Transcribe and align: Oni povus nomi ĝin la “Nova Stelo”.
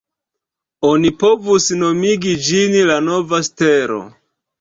Oni 0.91 1.11
povus 1.23 1.67
nomi 1.81 2.13
ĝin 2.47 2.79
la 2.91 2.95
“Nova 3.09 3.41
Stelo”. 3.49 4.01